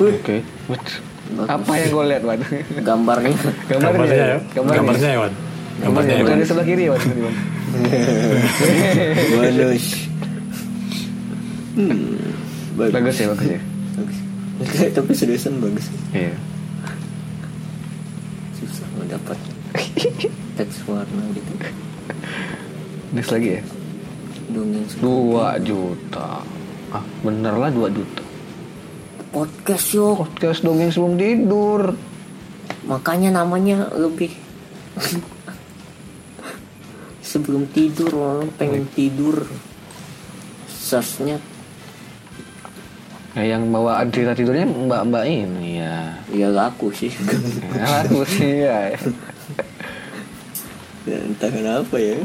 Oke. 0.00 0.36
What? 0.72 1.11
Apa 1.42 1.72
yang 1.74 1.88
gue 1.90 2.04
lihat, 2.06 2.22
Wan? 2.22 2.38
gambarnya 2.80 3.32
Gambarnya 3.66 4.14
ya. 4.14 4.38
Gambarnya. 4.50 4.78
Gambarnya 4.78 5.08
ya, 5.08 5.18
Wan. 5.18 5.32
Gambarnya. 5.74 5.80
Gambarnya 5.80 6.12
ya, 6.12 6.20
Bukan 6.20 6.30
Wan. 6.30 6.38
di 6.38 6.46
sebelah 6.46 6.66
kiri, 6.66 6.84
Wan. 6.86 7.02
Bagus 9.32 9.84
hmm, 11.72 12.16
bagus 12.76 12.92
Bagus 12.92 13.16
ya, 13.16 13.26
bagus 13.32 13.48
ya. 13.48 13.60
bagus 13.96 14.18
tapi 14.92 15.12
seriusan 15.12 15.56
bagus 15.58 15.88
Iya. 16.12 16.36
susah 18.54 18.86
mau 18.92 19.04
dapat 19.04 19.38
teks 20.54 20.84
warna 20.84 21.22
gitu 21.32 21.52
Next 23.12 23.28
lagi 23.30 23.56
ya. 23.56 23.62
dongeng. 24.48 24.84
Dua 24.98 25.56
juta. 25.58 26.40
Ah, 26.88 27.04
bener 27.20 27.52
lah 27.52 27.68
dua 27.68 27.88
juta. 27.88 28.20
Podcast 29.32 29.86
yuk 29.92 30.14
Podcast 30.22 30.60
dongeng 30.60 30.88
sebelum 30.88 31.16
tidur. 31.16 31.96
makanya 32.82 33.32
namanya 33.34 33.88
lebih 33.92 34.30
sebelum 37.22 37.64
tidur 37.66 38.10
orang 38.12 38.50
pengen 38.52 38.84
tidur 38.88 39.46
searchnya 40.68 41.38
Ya, 43.32 43.56
yang 43.56 43.72
bawaan 43.72 44.12
cerita 44.12 44.36
tidurnya 44.36 44.68
mbak-mbak 44.68 45.24
ini 45.24 45.80
ya. 45.80 46.20
ya 46.28 46.52
laku 46.52 46.92
sih 46.92 47.08
Ya, 47.72 48.04
aku 48.04 48.28
sih 48.28 48.60
ya. 48.60 48.92
ya, 51.08 51.16
entah 51.16 51.48
kenapa 51.48 51.96
ya 51.96 52.20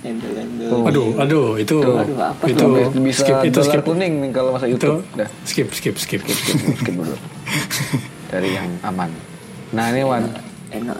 Tuh. 0.00 0.82
Aduh, 0.88 1.08
aduh, 1.20 1.48
itu 1.60 1.76
Tuh. 1.76 2.00
Aduh, 2.00 2.16
apa 2.16 2.42
itu 2.48 2.66
bisa 3.04 3.20
skip 3.20 3.38
itu 3.44 3.60
skip 3.60 3.84
kuning 3.84 4.24
nih 4.24 4.30
kalau 4.32 4.56
masa 4.56 4.64
itu 4.64 4.80
YouTube. 4.80 5.04
Dah, 5.12 5.28
skip 5.44 5.68
skip 5.76 5.96
skip. 6.00 6.24
skip, 6.24 6.56
skip 6.80 6.94
dulu. 6.96 7.16
Dari 8.32 8.56
yang 8.56 8.70
aman. 8.80 9.12
Nah, 9.76 9.92
ini 9.92 10.02
Wan, 10.02 10.24
enak 10.72 10.98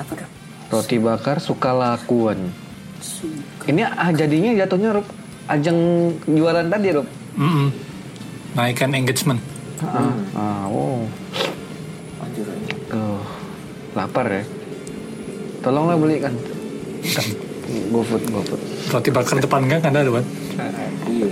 apa 0.00 0.12
dong 0.16 0.32
roti 0.72 0.96
bakar 0.96 1.36
suka 1.36 1.76
lakuan. 1.76 2.48
suka 3.04 3.68
Ini 3.68 3.84
ah, 3.84 4.08
jadinya 4.10 4.56
jatuhnya 4.56 4.96
Rup, 4.96 5.06
ajang 5.52 5.78
jualan 6.24 6.66
tadi, 6.72 6.88
Rup. 6.96 7.06
Mm-mm. 7.36 7.68
Naikkan 8.56 8.96
engagement. 8.96 9.40
Ah, 9.84 10.16
ah, 10.32 10.64
oh. 10.72 11.04
anjir 12.24 12.48
anjir. 12.48 12.76
Tuh, 12.88 13.20
lapar 13.92 14.26
ya. 14.32 14.42
Tolonglah 15.60 16.00
belikan. 16.00 16.32
GoFood, 17.92 18.22
GoFood. 18.28 18.60
Roti 18.92 19.10
bakar 19.10 19.36
depan 19.40 19.64
gang 19.68 19.80
ada 19.80 20.10
Wan. 20.10 20.24
iya 21.08 21.28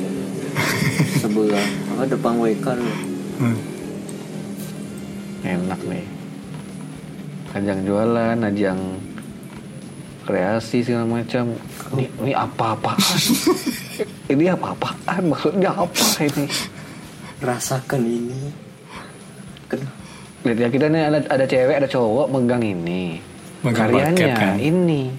sebelah 1.20 1.66
apa 1.94 2.04
depan 2.08 2.34
WK 2.40 2.66
lu 2.76 2.92
Hmm. 3.40 3.56
Enak 5.40 5.80
nih. 5.88 6.04
Ajang 7.56 7.80
jualan, 7.88 8.36
ajang 8.36 8.76
kreasi 10.28 10.84
segala 10.84 11.08
macam. 11.08 11.56
Ini, 11.96 12.04
ini 12.20 12.32
apa-apaan? 12.36 13.00
ini 14.36 14.44
apa-apaan? 14.52 15.22
Maksudnya 15.32 15.72
apa 15.72 16.04
ini? 16.20 16.44
rasakan 17.40 18.04
ini 18.04 18.52
kenapa 19.64 19.96
Lihat 20.40 20.56
ya 20.56 20.68
kita 20.72 20.86
nih 20.88 21.02
ada 21.04 21.18
ada 21.28 21.44
cewek, 21.44 21.76
ada 21.76 21.84
cowok 21.84 22.32
megang 22.32 22.64
ini. 22.64 23.20
Megang 23.60 23.92
Karyanya 23.92 24.28
kan? 24.40 24.56
ini. 24.56 25.12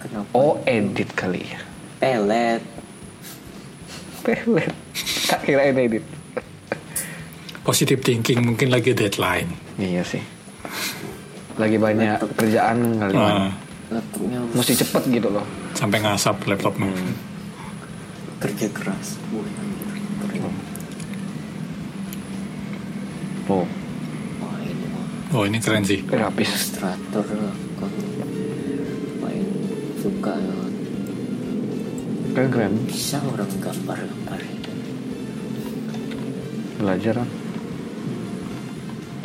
Kenapa 0.00 0.28
Oh, 0.32 0.56
edit 0.64 1.12
kali 1.12 1.44
ya. 1.44 1.60
pelet 1.98 2.64
Pelet. 4.20 4.72
Tak 5.26 5.40
kira 5.42 5.64
ini 5.66 5.80
edit. 5.86 6.04
Positive 7.60 8.00
thinking 8.00 8.40
mungkin 8.42 8.68
lagi 8.68 8.92
deadline. 8.92 9.48
Iya 9.76 10.02
sih. 10.02 10.20
Lagi 11.54 11.76
banyak 11.76 12.16
kerjaan 12.34 12.78
kali 12.98 13.14
Ah. 13.14 13.52
laptopnya 13.90 14.38
mesti 14.54 14.74
cepet 14.76 15.02
gitu 15.10 15.28
loh 15.28 15.42
sampai 15.74 15.98
ngasap 15.98 16.46
laptopnya. 16.46 16.94
kerja 18.38 18.70
keras 18.70 19.18
oh 23.50 23.66
wah 24.38 24.56
ini 24.62 24.86
mah 24.86 25.04
Oh 25.30 25.42
ini 25.42 25.58
keren 25.58 25.82
sih. 25.82 26.02
grafis 26.02 26.46
ilustrator 26.48 27.26
suka 30.00 30.32
keren 32.32 32.48
keren 32.48 32.74
bisa 32.88 33.20
orang 33.20 33.52
gambar-gambar. 33.60 34.40
Itu 34.40 34.72
belajar 36.80 37.20
kan 37.20 37.28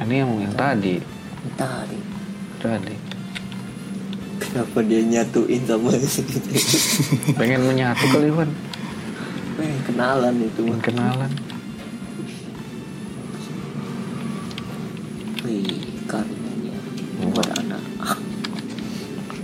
ini 0.04 0.20
yang 0.20 0.32
yang 0.44 0.56
tadi. 0.60 1.00
Tadi. 1.56 2.00
Tadi. 2.60 2.96
Kenapa 4.44 4.78
dia 4.84 5.00
nyatuin 5.00 5.64
sama 5.64 5.96
pengen 7.40 7.64
menyatu 7.64 8.06
kali 8.12 8.30
Wan. 8.36 8.52
Pengen 9.56 9.80
kenalan 9.88 10.36
itu 10.44 10.62
pengen 10.68 10.82
kenalan. 10.84 11.32
Wih 15.48 15.80
karyanya. 16.12 16.78
Buat 17.32 17.50
anak. 17.64 17.82
Ah, 18.04 18.20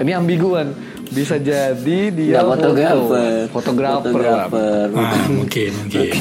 ini 0.04 0.12
ambiguan 0.12 0.76
bisa 1.12 1.36
jadi 1.36 2.00
dia 2.10 2.40
Nggak, 2.40 2.48
fotografer 2.56 3.36
foto 3.52 3.72
fotografer 3.76 4.12
fotografer 4.16 4.86
Ah, 4.96 5.28
mungkin 5.28 5.72
mungkin. 5.76 6.12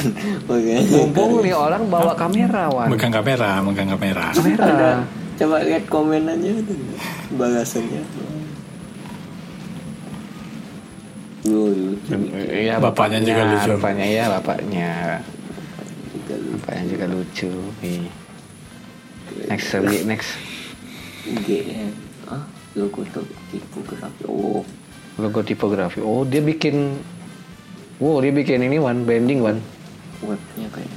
Oke. 0.51 0.75
mumpung 0.91 1.33
nih 1.41 1.55
orang 1.55 1.87
bawa 1.87 2.13
kamera 2.19 2.67
Wan 2.69 2.91
Megang 2.91 3.15
kamera, 3.15 3.63
megang 3.63 3.91
kamera. 3.95 4.35
kamera 4.35 4.91
Coba 5.41 5.57
lihat 5.65 5.89
komen 5.89 6.29
aja 6.29 6.53
tuh 6.69 6.77
balasannya. 7.33 8.03
Iya 12.53 12.77
Bapaknya 12.77 13.25
juga 13.25 13.43
lucu. 13.49 13.71
Bapaknya 13.81 14.07
ya 14.07 14.25
bapaknya. 14.29 14.91
Bapaknya 16.29 16.85
juga 16.93 17.05
lucu. 17.09 17.53
Next 19.49 19.73
next 20.05 20.31
GM. 21.47 21.89
Ah, 22.29 22.45
logo 22.77 23.01
tuh 23.09 23.25
tipografi. 23.49 24.29
Oh, 24.29 24.61
logo 25.19 25.41
tipografi. 25.43 25.99
Oh 26.05 26.23
dia 26.23 26.45
bikin. 26.45 27.01
Wow 27.99 28.23
dia 28.23 28.33
bikin 28.33 28.63
ini 28.65 28.79
one 28.79 29.03
branding 29.05 29.41
one 29.43 29.61
webnya 30.21 30.69
kayak 30.73 30.93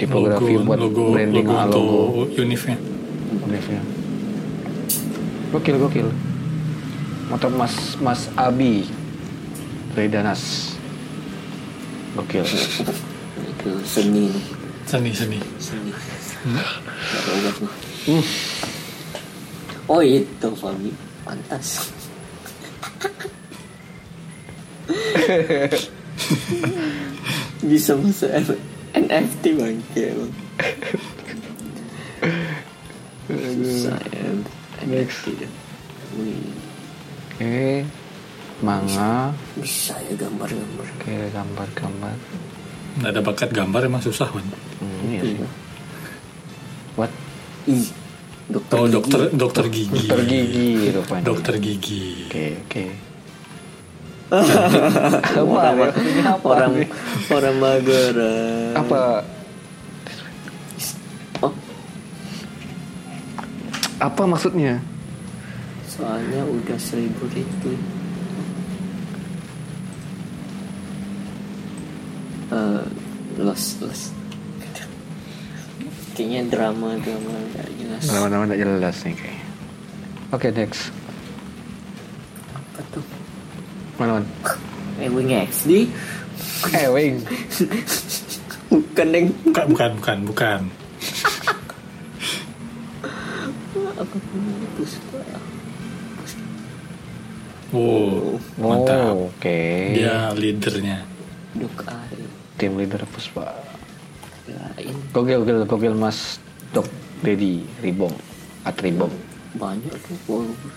tipografi 0.00 0.56
buat 0.64 0.80
logo, 0.80 1.12
branding 1.12 1.44
logo, 1.44 1.60
untuk 1.60 1.84
logo. 1.84 2.40
unifnya. 2.40 2.76
Unifnya. 3.44 3.80
Gokil 5.52 5.76
gokil. 5.76 6.08
Motor 7.28 7.50
Mas 7.52 7.74
Mas 8.00 8.20
Abi 8.34 8.88
Redanas. 9.94 10.74
Gokil. 12.16 12.46
itu 13.60 13.70
seni. 13.84 14.32
Seni 14.88 15.10
seni. 15.12 15.38
Seni. 15.60 15.92
Hmm. 18.08 18.24
Oh 19.90 19.98
itu 19.98 20.48
Fami 20.54 20.94
pantas. 21.26 21.90
Bisa 27.60 27.92
masuk 27.98 28.30
F- 28.30 28.62
NFT 28.94 29.44
bangke 29.58 30.04
bang. 30.14 30.32
Susah 33.30 33.98
ya 34.10 34.26
Oke. 37.30 37.84
Manga. 38.60 39.32
bisa 39.56 39.96
ya 40.04 40.14
gambar-gambar. 40.18 40.86
Oke 41.00 41.16
gambar-gambar. 41.32 42.14
Nggak 43.00 43.10
ada 43.16 43.20
bakat 43.22 43.50
gambar 43.54 43.80
emang 43.88 44.02
susah 44.04 44.28
kan. 44.28 44.44
Hmm, 44.82 45.00
iya 45.08 45.22
sih. 45.24 45.36
What? 46.98 47.12
Ih, 47.70 47.86
dokter 48.50 48.74
Oh 48.74 48.84
gigi. 48.84 48.94
dokter 48.94 49.20
dokter 49.32 49.64
gigi. 49.66 49.98
Dokter 50.02 50.20
gigi 50.24 50.68
rupanya. 50.90 51.24
Dokter 51.24 51.54
gigi. 51.58 52.04
Oke 52.26 52.46
oke. 52.66 52.84
orang, 55.34 55.90
Apa? 56.22 56.46
Orang 56.46 56.72
orang 57.34 57.56
Magelang. 57.58 58.74
Apa? 58.78 59.00
Oh, 61.42 61.52
Apa 63.98 64.22
maksudnya? 64.24 64.78
soalnya 65.90 66.46
udah 66.46 66.78
seribu 66.78 67.26
retweet. 67.28 67.82
Eh, 72.50 72.82
los 73.36 73.62
los. 73.80 74.00
Kayaknya 76.20 76.52
drama 76.52 77.00
drama 77.00 77.32
nggak 77.32 77.68
jelas. 77.80 78.02
Nama-nama 78.12 78.44
tidak 78.44 78.60
jelas 78.60 78.96
nih 79.08 79.14
kayaknya. 79.16 79.46
Oke 80.36 80.46
next. 80.52 80.82
Apa 82.52 82.80
tuh? 82.92 83.04
Mana 83.96 84.20
man? 84.20 84.24
Eh, 85.00 85.08
Wing 85.08 85.32
XD? 85.32 85.88
Eh 86.76 86.88
wing. 86.92 87.24
Bukan 88.68 89.08
yang 89.16 89.26
Bukan 89.48 89.64
bukan 89.72 89.90
bukan 89.96 90.18
bukan. 90.28 90.60
apa 93.96 94.16
punya 94.28 94.52
Puspa? 94.76 95.20
Wow, 97.72 98.36
mantap. 98.60 99.16
Oh, 99.16 99.32
Oke. 99.32 99.96
Dia 99.96 100.36
leadernya. 100.36 101.00
Dok 101.56 101.80
air 101.88 102.28
Tim 102.60 102.76
leader 102.76 103.08
Puspa. 103.08 103.56
Lain 104.52 104.94
Gokil 105.10 105.38
gokil 105.40 105.58
gokil 105.64 105.94
Mas 105.94 106.38
Dok 106.70 106.86
Dedi 107.20 107.62
Ribom. 107.78 108.12
At 108.62 108.76
Ribom. 108.78 109.10
banyak 109.52 109.90
tuh 110.00 110.16
follower. 110.24 110.70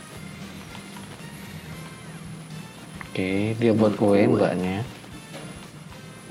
Oke 3.06 3.30
dia 3.56 3.72
buat 3.72 3.94
kue 3.94 4.26
mbaknya. 4.26 4.82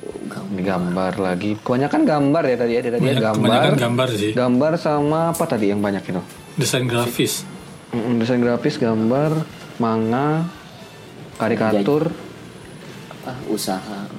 Oh, 0.02 0.18
gambar. 0.26 0.50
Ini 0.50 0.62
gambar 0.64 1.12
lagi. 1.16 1.50
Kebanyakan 1.57 2.02
gambar 2.02 2.42
ya 2.44 2.57
tadi 2.59 2.72
ya. 2.74 2.81
Tadi 2.83 2.98
ya 2.98 2.98
Banyak- 2.98 3.22
gambar. 3.22 3.72
gambar 3.78 4.09
sih. 4.12 4.33
Gambar 4.35 4.72
sama 4.74 5.31
apa 5.31 5.44
tadi 5.46 5.70
yang 5.70 5.78
banyak 5.78 6.02
itu? 6.02 6.22
Desain 6.59 6.85
grafis. 6.85 7.46
Mm, 7.92 8.18
desain 8.18 8.40
grafis, 8.40 8.74
gambar, 8.76 9.46
manga, 9.78 10.48
karikatur. 11.38 12.11
Apa 13.22 13.38
usaha 13.46 14.11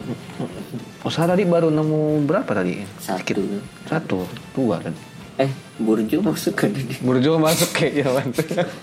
Usaha 1.04 1.28
tadi 1.28 1.44
baru 1.44 1.68
nemu 1.68 2.00
berapa 2.24 2.48
tadi? 2.50 2.80
satu 2.98 3.44
Satu, 3.84 4.24
dua 4.52 4.80
kan. 4.80 4.96
eh 5.36 5.50
Burjo 5.76 6.22
masuk 6.22 6.54
ke 6.56 6.70
di 6.70 6.86
Burjo 7.00 7.36
masuk 7.38 7.74
kayaknya 7.74 8.06
man. 8.08 8.30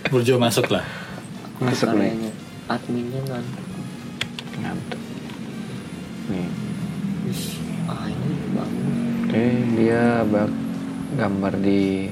Burjo 0.08 0.34
masuk 0.36 0.66
lah. 0.68 0.82
masuk 1.58 1.94
nih. 1.94 2.32
adminnya 2.66 3.20
ngantuk 3.22 3.66
Ngantuk. 4.56 5.00
Nih. 6.28 6.48
Ah 7.86 8.04
ini 8.04 8.34
bangun 8.50 8.86
Oke, 9.22 9.44
dia 9.74 10.04
bak 10.24 10.48
gambar 11.12 11.52
di 11.56 12.10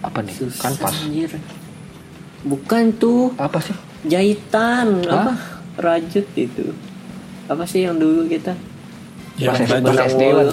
apa 0.00 0.18
nih? 0.20 0.32
susah 0.34 0.62
Kanvas. 0.66 0.96
anjir 0.96 1.30
bukan 2.40 2.84
tuh 2.94 3.36
Apa 3.36 3.60
sih? 3.60 3.76
jahitan 4.02 5.04
Hah? 5.04 5.12
apa 5.14 5.32
rajut 5.78 6.24
itu 6.34 6.72
apa 7.46 7.64
sih 7.64 7.84
yang 7.84 7.94
dulu 7.94 8.24
kita 8.24 8.56
Ya, 9.40 9.48
Pas 9.48 9.58
rajut, 9.58 9.82
Pas 9.88 10.04
SD 10.06 10.22
kan? 10.22 10.48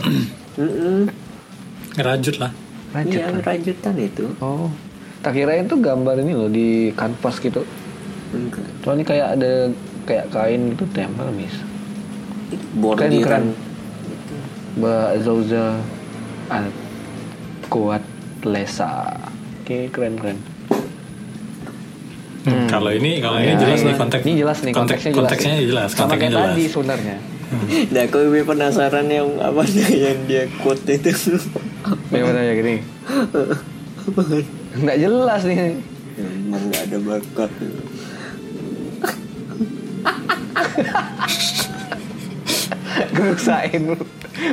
Ngerajut 1.93 2.35
lah. 2.37 2.51
Rajut. 2.89 3.11
iya 3.11 3.27
kan? 3.27 3.35
rajutan 3.43 3.95
itu 3.97 4.25
Oh. 4.39 4.71
Tak 5.19 5.33
kirain 5.33 5.65
tuh 5.65 5.77
gambar 5.77 6.15
ini 6.17 6.31
loh 6.31 6.47
di 6.47 6.67
kanvas 6.93 7.37
gitu. 7.37 7.67
enggak 8.29 8.63
Soalnya 8.79 9.03
kayak 9.03 9.27
ada 9.33 9.51
kayak 10.03 10.25
kain 10.29 10.71
gitu 10.71 10.83
tempel 10.89 11.27
bisa. 11.31 11.63
bordiran 12.73 13.51
Mbak 14.77 15.19
Zauza 15.19 15.83
Al 16.47 16.71
Kuat 17.67 18.03
Lesa. 18.41 19.19
Oke, 19.59 19.89
keren 19.89 20.15
keren. 20.15 20.37
Hmm, 22.45 22.63
Kalau 22.65 22.87
ini 22.89 23.19
kalau 23.19 23.35
ini 23.37 23.51
Ya, 23.51 23.59
jelas 23.59 23.79
ini- 23.81 23.91
nih 23.91 23.95
konteks. 23.97 24.23
Ini 24.23 24.33
jelas 24.37 24.57
nih 24.57 24.71
konteks- 24.71 25.03
konteksnya 25.03 25.11
jelas. 25.11 25.19
konteksnya 25.27 25.51
nih. 25.51 25.67
jelas. 25.67 25.89
Sama 25.89 25.99
Konteksnya 25.99 26.15
kayak 26.21 26.31
jelas. 26.33 26.47
tadi 26.47 26.63
sebenarnya. 26.69 27.17
nah 27.95 28.03
aku 28.03 28.27
lebih 28.27 28.43
penasaran 28.43 29.07
yang 29.07 29.39
apa 29.39 29.63
sih 29.63 30.03
yang 30.03 30.19
dia 30.27 30.51
quote 30.59 30.83
itu 30.91 31.15
Bagaimana 32.11 32.43
ya 32.43 32.53
gini? 32.59 32.83
Nggak 34.83 34.97
jelas 34.99 35.41
nih. 35.47 35.79
emang 36.17 36.63
nggak 36.67 36.83
ada 36.91 36.97
bakat 36.99 37.51
Ngerusain 43.13 43.81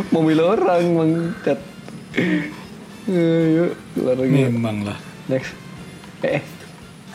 mobil 0.09 0.38
orang 0.40 0.83
mengcat. 0.96 1.61
Ayo, 3.04 3.76
keluar 3.92 4.16
lagi. 4.16 4.48
Memang 4.48 4.76
lah. 4.88 4.98
Next. 5.28 5.52
Eh, 6.24 6.40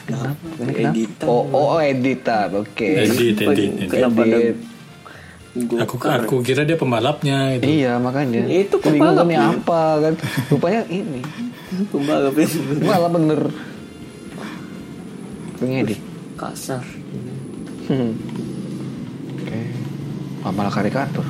Kenapa? 0.06 0.38
kenapa? 0.58 0.94
Editan. 0.94 1.28
Oh, 1.30 1.44
oh, 1.50 1.66
oh, 1.78 1.80
editor. 1.82 2.66
Oke. 2.66 3.06
edit 3.06 3.42
edit, 3.42 3.48
edit. 3.50 3.90
Kenapa 3.90 4.22
ada 4.26 4.40
Edit. 5.52 5.80
aku 5.80 5.96
aku 5.98 6.36
kira 6.40 6.62
dia 6.62 6.76
pembalapnya 6.76 7.56
itu 7.56 7.66
Iya, 7.66 7.98
makanya. 7.98 8.46
Itu 8.46 8.78
Aku 8.78 8.88
bingung 8.88 9.12
kan 9.12 9.18
pembalap, 9.18 9.26
ini 9.26 9.36
ya. 9.36 9.50
apa 9.52 9.82
kan. 10.00 10.14
Rupanya 10.48 10.82
ini. 10.88 11.20
pembalap 11.88 12.36
itu 12.36 12.58
Malah 12.80 13.10
bener. 13.10 13.42
Pengedit. 15.56 16.00
kasar. 16.36 16.86
Hmm. 17.86 18.14
Oke. 19.36 19.60
Ah, 20.40 20.52
malah 20.52 20.70
karikatur. 20.70 21.26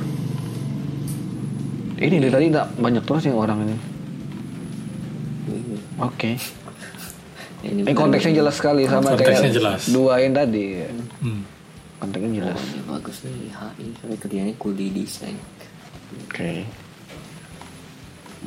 Ini 1.96 2.16
dari 2.18 2.30
tadi 2.30 2.46
tak 2.48 2.76
banyak 2.76 3.02
terus 3.02 3.24
yang 3.24 3.36
orang 3.36 3.58
ini. 3.62 3.76
Oke. 5.98 6.38
Ini 7.60 7.80
Ini 7.82 7.92
konteksnya 7.92 8.32
jelas 8.34 8.54
sekali 8.54 8.84
sama 8.84 9.12
Konteksnya 9.12 9.48
kayak 9.48 9.52
jelas. 9.52 9.80
dua 9.88 10.16
yang 10.16 10.32
tadi. 10.32 10.80
Hmm. 11.20 11.42
Konteksnya 12.00 12.30
jelas. 12.40 12.56
Ini 12.56 12.82
bagus 12.88 13.16
nih 13.28 13.52
HI 13.52 13.86
tapi 14.00 14.14
kerjanya 14.16 14.54
kuli 14.56 14.88
desain 14.88 15.36
Oke. 16.26 16.64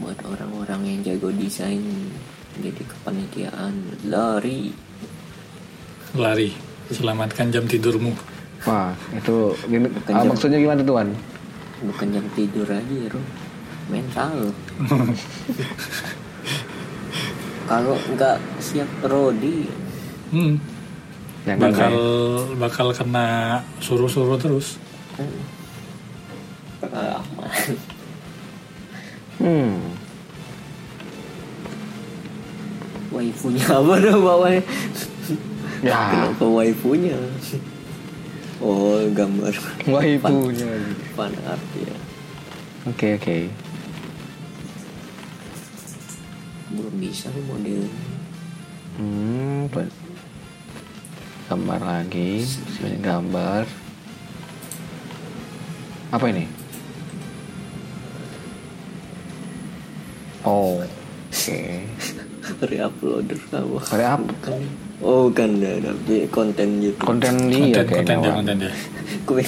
buat 0.01 0.17
orang-orang 0.25 0.81
yang 0.89 0.99
jago 1.05 1.29
desain 1.29 1.79
jadi 2.57 2.81
kepanitiaan 2.81 3.73
lari 4.09 4.73
lari 6.17 6.49
selamatkan 6.89 7.53
jam 7.53 7.65
tidurmu 7.65 8.13
Wah, 8.63 8.95
itu 9.11 9.51
gini, 9.67 9.91
Bukan 9.91 10.13
ah, 10.15 10.23
jam. 10.23 10.29
maksudnya 10.31 10.59
gimana 10.61 10.81
tuan? 10.87 11.11
bukan 11.83 12.07
jam 12.15 12.25
tidur 12.31 12.67
aja 12.67 12.95
ya 12.95 13.11
mental 13.91 14.55
kalau 17.69 17.95
nggak 18.15 18.37
siap 18.63 18.87
rodi 19.03 19.67
hmm. 20.31 20.55
Jangan 21.43 21.59
bakal 21.61 21.91
kayak- 21.91 22.55
bakal 22.57 22.87
kena 22.93 23.27
suruh-suruh 23.77 24.37
terus. 24.37 24.79
Hmm. 29.35 29.79
waifunya 33.09 33.65
apa 33.67 33.93
dong 33.99 34.21
bawahnya 34.21 34.63
Ya, 35.83 35.99
kenapa 36.07 36.47
waifunya? 36.47 37.19
Oh 38.57 39.03
gambar. 39.11 39.51
Waifunya. 39.83 40.79
fan 41.11 41.35
art 41.43 41.59
ya. 41.75 41.95
Oke, 42.87 43.19
oke. 43.19 43.37
belum 46.73 46.95
bisa 46.97 47.27
nih 47.29 47.43
model 47.43 47.81
Hmm, 48.95 49.67
ba- 49.69 49.91
gambar 51.53 51.81
lagi, 51.85 52.41
sini 52.41 52.97
gambar. 52.97 53.61
Apa 56.09 56.25
ini? 56.33 56.49
Oh, 60.41 60.81
oke. 60.81 61.61
reuploader 62.59 63.39
apa 63.53 63.79
Ada 63.93 64.05
apa? 64.17 64.25
Bukan. 64.25 64.61
oh 64.99 65.29
kan 65.31 65.61
ada 65.61 65.79
tapi 65.79 66.27
konten 66.27 66.81
gitu 66.81 66.99
Konten 66.99 67.47
dia 67.47 67.85
konten 67.85 67.87
kayaknya. 67.87 68.17
dia 68.19 68.33
konten 68.33 68.55
dia 68.59 68.73
kue 69.23 69.43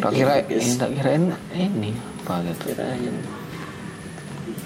Tak 0.00 0.10
kira, 0.12 0.34
ini 0.48 0.72
tak 0.76 0.90
kirain 0.96 1.24
ini 1.52 1.90
apa 2.24 2.40
gitu. 2.46 2.72
kira 2.72 2.88
yang 2.96 3.18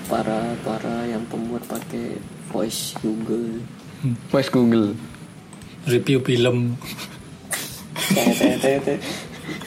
para 0.06 0.54
para 0.62 0.96
yang 1.06 1.22
pembuat 1.26 1.64
pakai 1.66 2.18
voice 2.50 2.94
Google 3.02 3.58
Voice 4.30 4.48
Google. 4.48 4.94
Review 5.86 6.20
film. 6.20 6.76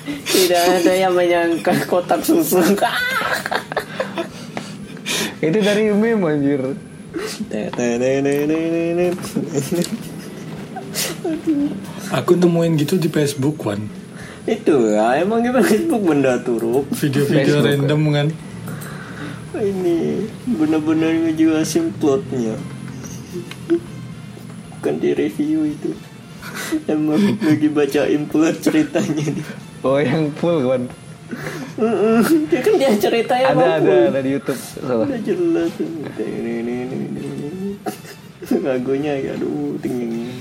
Tidak 0.03 0.63
ada 0.81 0.93
yang 0.93 1.13
menyangka 1.15 1.73
kotak 1.87 2.21
susu. 2.25 2.59
Itu 5.43 5.59
dari 5.59 5.91
meme 5.91 6.23
anjir. 6.27 6.61
Aku 12.13 12.37
nemuin 12.37 12.77
gitu 12.77 12.99
di 12.99 13.09
Facebook 13.09 13.57
Wan. 13.63 13.87
Itu 14.43 14.91
ya 14.91 15.23
emang 15.23 15.39
gimana 15.39 15.63
Facebook 15.63 16.03
benda 16.03 16.35
turuk. 16.43 16.91
Video-video 16.91 17.63
Facebook. 17.63 17.67
random 17.67 18.01
kan? 18.11 18.27
Ini 19.53 20.27
benar-benar 20.59 21.11
ngejelasin 21.29 21.95
plotnya 21.95 22.59
bukan 24.83 24.99
di 24.99 25.15
review 25.15 25.63
itu 25.63 25.95
emang 26.91 27.39
lagi 27.39 27.71
baca 27.71 28.03
impuls 28.03 28.59
ceritanya 28.59 29.31
nih. 29.31 29.47
oh 29.79 29.95
yang 29.95 30.27
full 30.35 30.59
kan 30.67 30.91
dia 32.51 32.59
kan 32.59 32.73
dia 32.75 32.91
ceritanya 32.99 33.55
ada 33.55 33.79
ada 33.79 33.95
ada 34.11 34.19
di 34.19 34.35
YouTube 34.35 34.59
salah 34.59 35.07
jelas 35.23 35.71
ini 35.79 36.03
ini 36.19 36.75
ini 36.83 36.99
ini 37.15 38.59
lagunya 38.59 39.23
ya 39.23 39.39
aduh 39.39 39.79
tinggi 39.79 40.35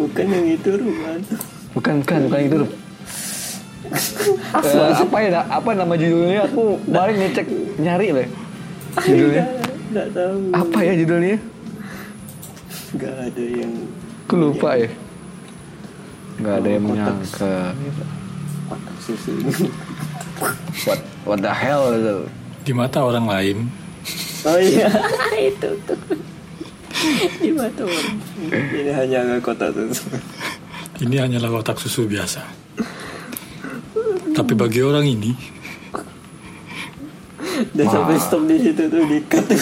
bukan 0.00 0.26
yang 0.32 0.46
itu 0.48 0.70
rumah 0.80 1.12
bukan 1.76 1.96
kan 2.08 2.24
bukan 2.24 2.40
itu 2.40 2.56
rumah 2.64 2.79
Eh, 4.60 4.92
apa 4.92 5.16
ya 5.24 5.40
apa 5.46 5.70
nama 5.72 5.94
judulnya? 5.96 6.44
Aku 6.50 6.76
kemarin 6.84 7.16
ngecek 7.16 7.46
nyari 7.80 8.08
loh 8.12 8.28
judulnya. 8.98 9.44
Nggak 9.90 10.08
tahu. 10.14 10.38
Apa 10.54 10.78
ya 10.86 10.92
judulnya? 10.94 11.38
Nggak 12.94 13.14
ada 13.30 13.44
yang 13.46 13.72
aku 14.26 14.34
lupa 14.38 14.70
ya. 14.78 14.90
Nggak 16.38 16.54
ada 16.62 16.68
yang 16.70 16.84
menyangka. 16.86 17.54
Susu. 19.02 19.32
What 20.86 21.00
what 21.28 21.38
the 21.42 21.52
hell? 21.52 21.92
Gitu. 21.92 22.16
di 22.64 22.72
mata 22.72 23.02
orang 23.04 23.26
lain. 23.28 23.56
Oh 24.46 24.56
iya. 24.56 24.88
Itu 25.36 25.74
tuh. 25.84 25.98
Di 27.42 27.50
mata 27.50 27.82
orang. 27.82 28.16
Ini 28.50 28.90
hanya 28.94 29.20
kota 29.42 29.74
susu. 29.74 30.06
Ini 31.00 31.16
hanyalah 31.26 31.50
kotak 31.50 31.80
susu 31.80 32.06
biasa 32.06 32.44
tapi 34.30 34.52
bagi 34.54 34.80
orang 34.80 35.04
ini 35.04 35.32
dan 37.74 37.86
sampai 37.86 38.16
stop 38.16 38.48
di 38.48 38.56
situ 38.56 38.82
tuh 38.88 39.04
di 39.04 39.18
cut. 39.28 39.44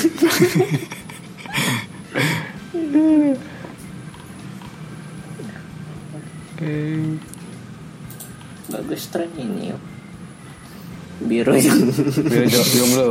Bagus 8.69 9.03
tren 9.09 9.31
ini 9.35 9.73
yuk. 9.73 9.83
Biru 11.19 11.51
yang 11.57 11.83
Biar 12.31 12.47
jo- 12.47 12.71
jomblo. 12.75 13.09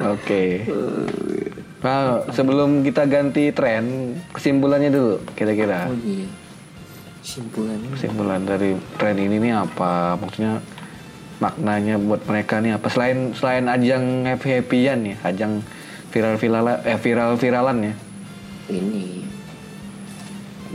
Oke. 0.00 0.42
Nah 1.80 2.20
sebelum 2.28 2.84
kita 2.84 3.08
ganti 3.08 3.48
tren 3.56 4.12
kesimpulannya 4.36 4.92
dulu 4.92 5.16
kira-kira. 5.32 5.88
Oh 5.88 5.96
iya 6.04 6.28
simpulannya 7.30 7.88
kesimpulan 7.94 8.42
dari 8.42 8.74
tren 8.98 9.14
ini 9.14 9.38
nih 9.38 9.54
apa? 9.54 10.18
Maksudnya 10.18 10.58
maknanya 11.38 11.94
buat 12.02 12.26
mereka 12.26 12.58
nih 12.58 12.74
apa? 12.74 12.90
Selain 12.90 13.30
selain 13.38 13.70
ajang 13.70 14.26
happy 14.26 14.58
happyan 14.58 15.14
ya 15.14 15.16
ajang 15.22 15.62
viral 16.10 16.34
viral 16.34 16.66
eh 16.82 16.98
viral 16.98 17.38
viralan 17.38 17.78
ya? 17.86 17.94
Ini 18.66 19.06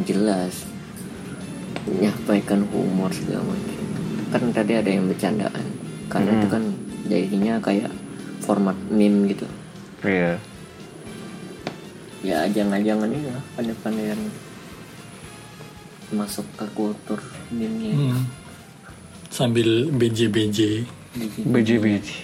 jelas 0.08 0.64
menyampaikan 1.84 2.64
humor 2.72 3.12
segala 3.12 3.44
macam. 3.44 3.84
Kan 4.32 4.44
tadi 4.56 4.74
ada 4.80 4.90
yang 4.90 5.12
bercandaan. 5.12 5.66
Karena 6.08 6.32
itu 6.40 6.48
kan 6.48 6.64
jadinya 7.12 7.54
kayak 7.60 7.92
format 8.40 8.78
meme 8.88 9.28
gitu. 9.36 9.48
Iya. 10.08 10.40
Ya 12.26 12.42
ajang-ajangan 12.50 13.10
ini 13.12 13.30
lah 13.30 13.44
pandai-pandaian 13.54 14.18
masuk 16.14 16.46
ke 16.54 16.66
kultur 16.78 17.18
meme 17.50 17.94
hmm, 17.94 18.22
sambil 19.34 19.90
BJ 19.90 20.30
BJ 20.30 20.60
biji 21.48 21.76
biji 21.80 22.16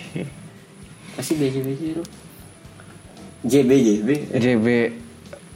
pasti 1.15 1.34
BJ 1.39 1.56
BJ 1.63 1.82
itu 1.98 2.04
JB 3.41 3.70
JB 3.74 4.10
JB 4.38 4.67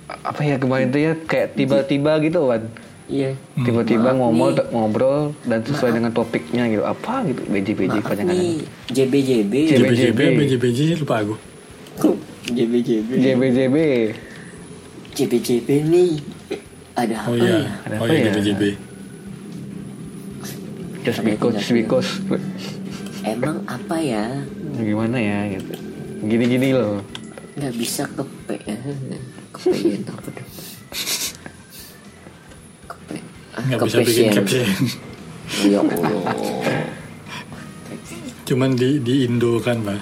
apa 0.06 0.42
ya 0.42 0.56
kemarin 0.58 0.90
tuh 0.90 1.02
ya 1.02 1.14
kayak 1.14 1.54
tiba-tiba 1.54 2.18
gitu 2.22 2.50
kan 2.50 2.64
iya 3.06 3.38
tiba-tiba 3.54 4.10
Maaf 4.14 4.18
ngomong 4.18 4.50
nih. 4.58 4.66
ngobrol 4.74 5.20
dan 5.46 5.62
sesuai 5.62 5.94
dengan 5.94 6.10
topiknya 6.10 6.66
gitu 6.74 6.82
apa 6.82 7.22
gitu 7.30 7.42
BJ 7.46 7.68
BJ 7.78 7.94
Maaf 8.02 8.06
panjangan 8.10 8.34
nih 8.34 8.58
JB 8.90 9.14
JB 9.14 9.54
JB. 9.54 9.54
JB 9.70 9.92
JB 9.94 10.20
BJ 10.42 10.54
BJ 10.58 10.80
lupa 10.98 11.16
aku 11.22 11.36
JB 12.50 12.74
JB 12.82 13.10
JB 13.22 13.42
JB 13.54 13.76
JB 15.14 15.34
JB 15.46 15.68
nih 15.86 16.12
ada 16.96 17.16
apa 17.22 17.30
oh 17.32 17.36
iya 17.36 17.56
ya? 17.60 17.72
Ada 17.86 17.96
oh 18.00 18.06
apa 18.08 18.14
iya. 18.16 18.24
ya? 18.24 18.32
JB 18.32 18.38
JB 18.44 18.64
just 21.06 21.22
because 21.22 21.54
just 21.60 21.72
because 21.76 22.10
emang 23.22 23.62
apa 23.70 23.96
ya? 24.02 24.26
Gimana 24.74 25.18
ya 25.22 25.38
gitu. 25.54 25.74
Gini-gini 26.26 26.74
loh. 26.74 27.06
Nggak 27.58 27.74
bisa 27.78 28.10
kepe 28.10 28.58
ya. 28.66 28.78
Kepein 29.54 30.02
apa 30.10 30.30
dong 30.34 30.50
kepe 32.86 33.18
ah, 33.56 33.64
nggak 33.66 33.80
bisa 33.88 34.00
bikin 34.04 34.28
caption 34.34 34.68
ya 35.66 35.80
allah. 35.82 36.36
Cuman 38.46 38.78
di 38.78 39.02
di 39.02 39.26
Indo 39.26 39.58
kan 39.62 39.82
pak 39.82 40.02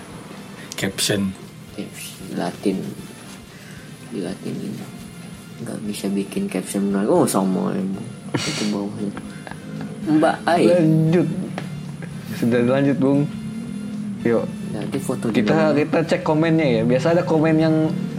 caption 0.75 1.31
Latin. 2.33 2.77
Di 4.09 4.19
Latin 4.25 4.53
ini 4.57 4.92
nggak 5.63 5.79
bisa 5.87 6.05
bikin 6.11 6.51
caption 6.51 6.91
menarik 6.91 7.09
oh 7.09 7.25
sama 7.25 7.71
emang 7.73 8.07
itu 8.33 8.63
bawahnya. 8.73 9.11
Mbak 10.03 10.35
Ai. 10.49 10.63
Lanjut. 10.67 11.27
Sudah 12.35 12.59
lanjut 12.65 12.97
bung. 12.99 13.21
Yuk. 14.25 14.43
Nanti 14.73 14.97
foto 14.99 15.29
kita 15.29 15.71
kita 15.77 15.99
cek 16.03 16.21
komennya 16.25 16.67
ya. 16.79 16.81
Biasa 16.83 17.15
ada 17.15 17.23
komen 17.23 17.55
yang 17.61 17.75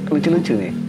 lucu-lucu 0.09 0.55
nih 0.55 0.84